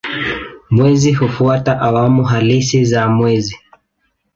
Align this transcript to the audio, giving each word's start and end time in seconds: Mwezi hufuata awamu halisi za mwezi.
Mwezi 0.69 1.13
hufuata 1.13 1.79
awamu 1.81 2.23
halisi 2.23 2.85
za 2.85 3.09
mwezi. 3.09 3.57